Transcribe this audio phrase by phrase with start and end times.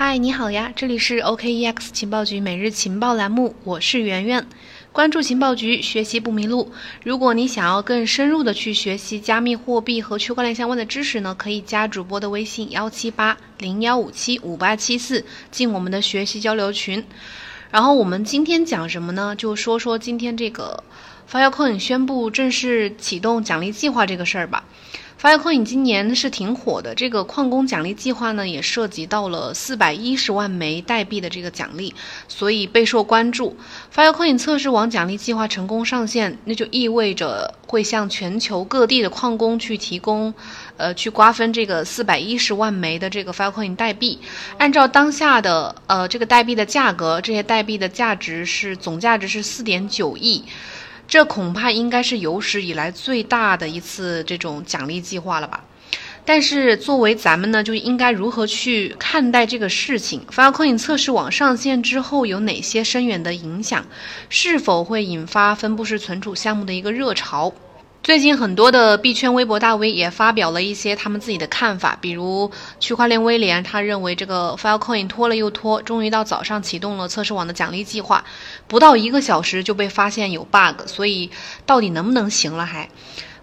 [0.00, 4.46] 嗨，你好呀，这里是 OKEX 情报局每日情报栏目，我是圆圆。
[4.92, 6.70] 关注情报局，学习不迷路。
[7.02, 17.04] 如果你想要更深入的去学习加密货币和区块链相关的知识呢，可以加主播的微信幺七八零幺五七五八七四，进我们的学习交流群。
[17.72, 19.34] 然后我们今天讲什么呢？
[19.34, 20.84] 就说说今天这个
[21.28, 24.62] Filecoin 宣布正式启动奖励计划这个事儿吧。
[25.20, 31.92] Filecoin 今年是挺火的，这个矿工奖励计划呢也涉及到了四百一十万枚代币的这个奖励，
[32.28, 33.56] 所以备受关注。
[33.92, 40.32] Filecoin 测试网奖励计划成功上线，那就意味着会向全球各地的矿工去提供，
[40.76, 44.20] 呃，去瓜分这个四百一十万枚的这个 Filecoin 代币。
[44.56, 50.44] 按照当下的呃这个代币的价格，这些代币的价值是总价值是四点九亿。
[51.08, 55.64] 这恐怕应该是有史以来最大的一次这种奖励计划了吧？
[56.26, 63.86] 但是作为咱们呢，就应该如何去看待这个事情？Filecoin 测试网上线之后有哪些深远的影响？
[64.28, 67.54] 是否会引发分布式存储项目的一个热潮？
[68.00, 78.24] 最近很多的币圈微博大 V 也发表了一些他们自己的看法，比如区块链威廉，他认为这个 Filecoin 拖了又拖，终于到早上启动了测试网的奖励计划，
[78.66, 81.30] 不到一个小时就被发现有 bug，所以
[81.66, 82.64] 到底能不能行了？
[82.64, 82.88] 还，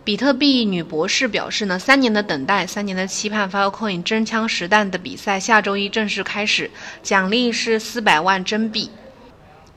[0.04, 6.72] 比特币女博士表示呢，三年的等待，三年的期盼，Filecoin 真枪实弹的比赛下周一正式开始，
[7.04, 8.90] 奖励是四百万真币。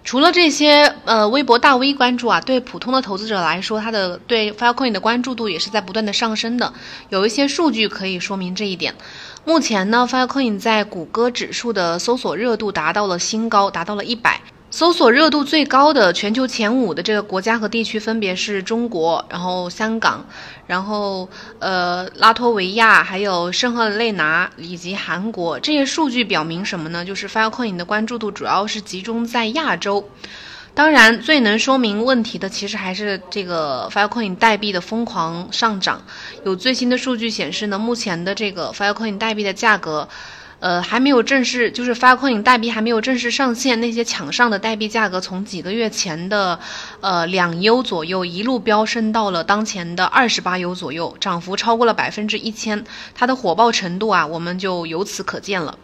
[0.04, 6.72] 除了这些，呃，微博大 V 关注啊，对普通的投资者来说，他的对 Filecoin 的关注度也是在不断的上升的。
[7.10, 8.94] 有一些数据可以说明这一点。
[9.44, 14.40] 目前呢，Filecoin 在谷歌指数的搜索热度达到了新高，达到了一百。
[14.70, 20.26] 搜索热度最高的全球前五的这个国家和地区分别是中国，然后香港，
[20.66, 21.26] 然后
[21.58, 25.58] 呃拉脱维亚，还有圣赫勒拿以及韩国。
[25.58, 27.02] 这些数据表明什么呢？
[27.02, 30.06] 就是 Filecoin 的关注度主要是集中在亚洲。
[30.74, 36.02] 当然，最能说明问题的其实还是这个 Filecoin 代币的疯狂上涨。
[36.44, 40.06] 有最新的数据显示呢，目前的这个 Filecoin 代币的价格。
[40.60, 46.58] 呃，还没有正式，就是发矿代币还没有正式上线，那些抢上的代币价格从几个月前的，
[47.00, 55.78] 呃两 U 左右一路飙升到了当前的二十八 U 左右，涨幅超过了百分之一千，它的火爆程度啊，我们就由此可见了。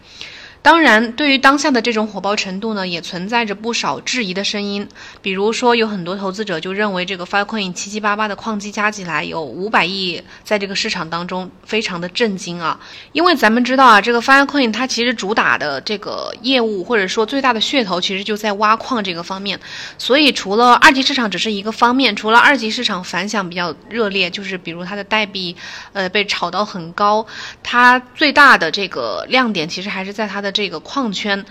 [0.64, 4.88] 当然，对于当下的这种火爆程度呢，也存在着不少质疑的声音。
[5.20, 12.80] 比如说，有很多投资者就认为，这个 Filecoin 七七八八的矿机加起来有五百亿，在这个市场当中非常的震惊啊！
[13.12, 19.60] 因为咱们知道啊，这个 Filecoin 它其实主打的这个业务或者说最大的噱头，其实就在挖矿这个方面。
[19.98, 25.54] 所以，除了二级市场只是一个方面，除了二级市场反响比较热烈，就是比如它的代币，
[25.92, 27.26] 呃，被炒到很高，
[27.62, 30.53] 它最大的这个亮点其实还是在它的。
[30.54, 31.44] 这个矿圈，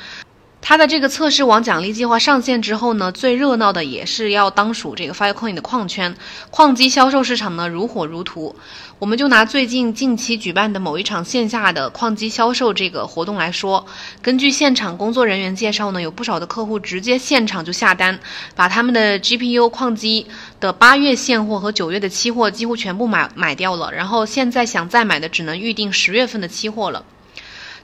[0.62, 6.16] 它的这个测试网奖励计划上线之后呢，最热闹的也是要当属这个 Filecoin 的矿圈，
[6.50, 8.56] 矿机销售市场呢如火如荼。
[9.00, 13.86] 我们就拿最近近期举办的某一场线下的矿机销售这个活动来说，
[14.22, 18.18] 根据现场工作人员介绍呢，有不少的客户直接现场就下单，
[18.56, 20.28] 把他们的 GPU 矿机
[20.62, 27.04] 的八月现货和九月的期货几乎全部买买掉了，然后现在想再买的只能预定十月份的期货了。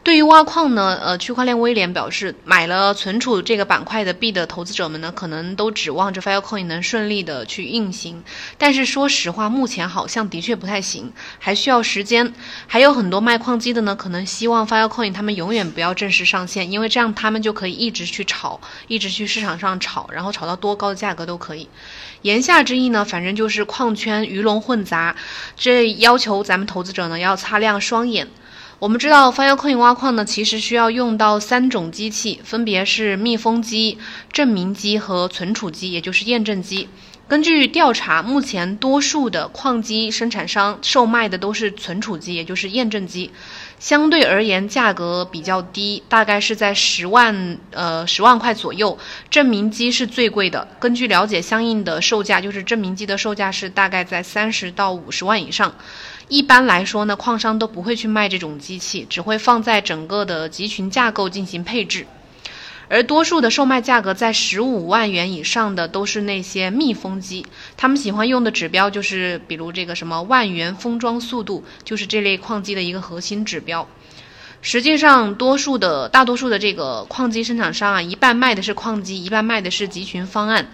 [0.02, 8.24] 对于挖矿呢，呃，区块链威廉表示，买了存储这个板块的币的投资者们呢，可能都指望着 Filecoin 能顺利的去运行。
[8.58, 12.34] 但是说实话，目前好像的确不太行，还需要时间。
[12.66, 21.68] 还有很多卖矿机的呢，可能希望 Filecoin 他们永远不要正式上线，因为这样他们就可以一直去炒，一直去市场上炒，然后炒到多高的价格都可以。
[22.22, 25.16] 言下之意呢，反正就是矿圈鱼龙混杂，
[25.58, 28.30] 这要求咱们投资者呢要擦亮双眼。
[28.79, 33.97] 我们知道，Filecoin 挖矿呢，其实需要用到三种机器，分别是密封机、
[34.31, 36.88] 证明机和存储机，也就是验证机。
[37.28, 43.31] 根据调查，目前多数的矿机生产商售卖的都是存储机，也就是验证机。
[43.79, 48.97] 相对而言，价格比较低，大概是在十万呃十万块左右。
[49.29, 55.75] 证明机是最贵的，根据了解，相应的售价就是证明机的售价是大概在三十到五十万以上。
[56.29, 62.05] 一般来说呢，矿商都不会去卖这种机器，只会放在整个的集群架构进行配置。
[62.87, 73.87] 而多数的售卖价格在十五万元以上的都是那些密封机，他们喜欢用的指标就是，比如这个什么万元封装速度，就是这类矿机的一个核心指标。
[74.61, 80.70] 实际上，多数的大多数的这个矿机生产商啊，一半卖的是矿机，一半卖的是集群方案。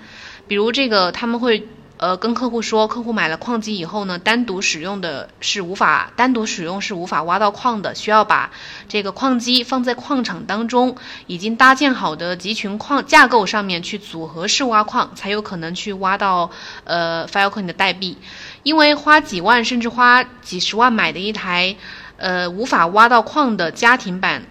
[0.47, 1.65] 比如这个他们会。
[1.97, 8.51] 呃，跟客户说，客户买了矿机以后呢，单独使用的是无法单独使用是无法挖到矿的，需要把
[8.89, 10.97] 这个矿机放在矿场当中
[11.27, 16.51] 已经搭建好的集群矿架构上面去组合式挖矿，才有可能去挖到
[16.83, 18.17] 呃 Filecoin 的代币。
[18.63, 21.77] 因为花几万甚至花几十万买的一台
[22.17, 24.43] 呃无法挖到矿的家庭版。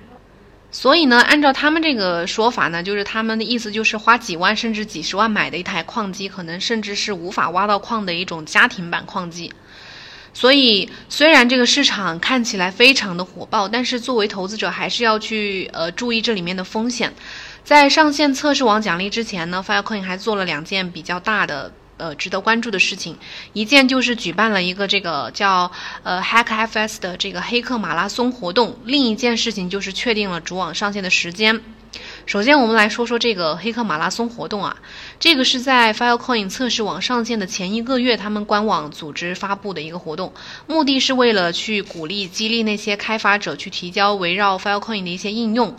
[0.76, 9.52] 所以呢，按照他们这个说法呢，就是他们的意思就是花几万甚至几十万买的一台矿机，可能甚至是无法挖到矿的一种家庭版矿机。
[10.32, 17.14] 所以，虽然这个市场看起来非常的火爆，但是作为投资者还是要去呃注意这里面的风险。
[17.62, 21.72] 在上线测试网奖励之前呢，Filecoin 还做了两件比较大的。
[21.96, 23.17] 呃，值得关注的事情，
[23.52, 25.70] 一件就是举办了一个这个叫
[26.02, 31.61] 呃 HackFS 的这个黑客马拉松活动，另一件事情就是确定了主网上线的时间。
[32.26, 34.76] 首先，我们来说说这个黑客马拉松活动啊，
[35.20, 40.32] 这个是在 Filecoin 测试网上线的前一个月，他们官网组织发布的一个活动，
[40.66, 45.76] 目的是为了去鼓励、激励那些开发者去提交围绕 Filecoin 的一些应用。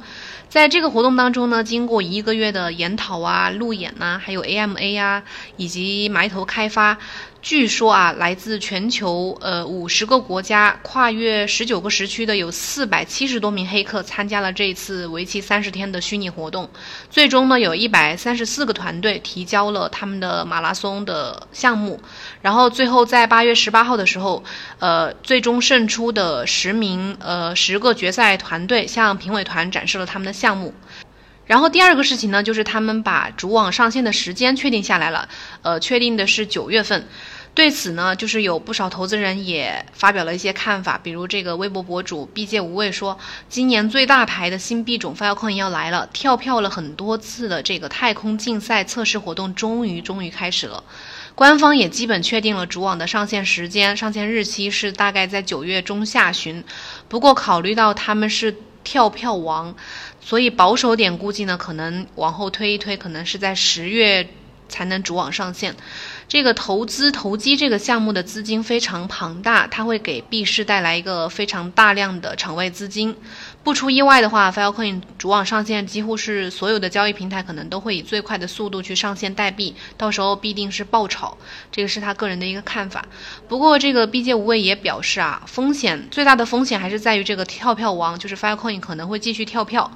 [0.48, 5.24] 在这个活动当中呢，经过一个月的研讨啊、路演呐，还有 AMA 啊，
[5.58, 7.00] 以及埋头开发。
[7.46, 16.68] 据说啊，来自全球呃五十个国家、跨越十九个时区的有四百七十多名黑客参加了这一次为期三十天的虚拟活动。
[17.08, 22.02] 最终呢，有一百三十四个团队提交了他们的马拉松的项目。
[22.42, 24.44] 然后最后在八月十八号的时候，
[24.80, 30.74] 呃，最终胜出的十名呃十个决赛团队向评委团展示了他们的项目。
[31.46, 35.30] 然后第二个事情呢，就是他们把主网上线的时间确定下来了，
[35.62, 37.08] 呃，确定的是九月份。
[37.56, 43.18] 对此呢，就是有不少投资人也发表了一些看法，比如这个微博博主毕界无畏说，
[43.48, 50.84] 今年最大牌的新币种 Filecoin 要来了，跳票了很多次的这个太空竞赛测试活动终于终于开始了，
[51.34, 56.62] 官方也基本确定了主网的上线时间，上线日期是大概在九月中下旬。
[57.08, 58.54] 不过考虑到他们是
[58.84, 59.74] 跳票王，
[60.20, 64.28] 所以保守点估计呢，可能往后推一推，可能是在十月
[64.68, 65.74] 才能主网上线。
[66.28, 73.16] 这个投资投机这个项目的资金非常庞大，它会给币市带来一个非常大量的场外资金。
[73.64, 81.38] 不出意外的话，Filecoin 主网上线几乎是所有的交易平台可能都会以最快的速度去上线代币，到时候必定是爆炒。
[81.72, 83.06] 这个是他个人的一个看法。
[83.48, 89.92] 不过这个 B 界无畏也表示啊，风险最大的风险还是在于这个跳票王，就是 Filecoin 可能会继续跳票。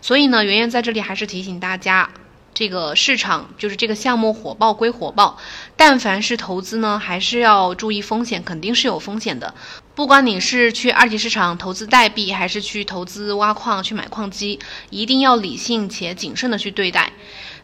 [0.00, 2.08] 所以呢，圆圆在这里还是提醒大家。
[2.54, 5.38] 这个市场就是这个项目火爆归火爆，
[5.76, 9.54] 但凡是投资呢，还是要注意风险，肯定是有风险的。
[9.94, 14.58] 不管你是去二级市场投资代币，还是去投资挖矿去买矿机，
[14.90, 17.12] 一定要理性且谨慎的去对待。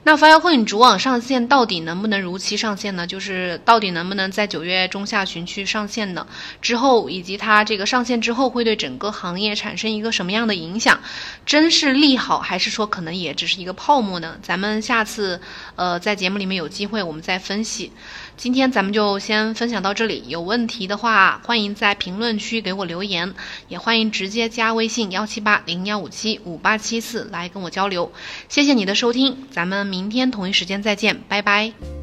[0.08, 3.06] 那 Filecoin 主网上线到底能不能如期上线呢？
[3.06, 6.26] 就是到底能不能在九月中下旬去上线呢？
[6.62, 10.98] 之后以及它这个上线之后会对整个行业产生一个什么样的影响？
[11.44, 14.38] 真是利好，还是说可能也只是一个泡沫呢？
[14.42, 15.42] 咱们下次
[15.76, 17.92] 呃在节目里面有机会我们再分析。
[18.38, 23.34] 今天咱们就先分享到这里，有问题的话欢迎在评论区给我留言，
[23.66, 28.10] 也欢迎直接加微信幺七八零幺五七五八七四来跟我交流。
[28.48, 31.97] 谢谢你的收听，咱们明明天同一时间再见，拜拜。